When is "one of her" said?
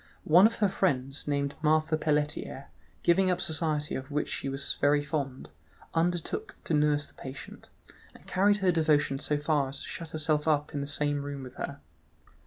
0.23-0.67